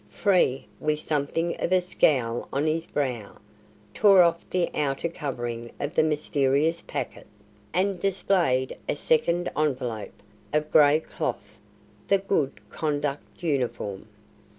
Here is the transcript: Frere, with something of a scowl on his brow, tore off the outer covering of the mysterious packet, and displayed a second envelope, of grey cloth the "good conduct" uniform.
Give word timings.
Frere, 0.09 0.61
with 0.79 0.97
something 0.97 1.55
of 1.61 1.71
a 1.71 1.79
scowl 1.79 2.49
on 2.51 2.65
his 2.65 2.87
brow, 2.87 3.37
tore 3.93 4.23
off 4.23 4.43
the 4.49 4.67
outer 4.73 5.07
covering 5.07 5.69
of 5.79 5.93
the 5.93 6.01
mysterious 6.01 6.81
packet, 6.81 7.27
and 7.71 7.99
displayed 7.99 8.75
a 8.89 8.95
second 8.95 9.51
envelope, 9.55 10.23
of 10.53 10.71
grey 10.71 10.99
cloth 11.01 11.45
the 12.07 12.17
"good 12.17 12.67
conduct" 12.71 13.43
uniform. 13.43 14.07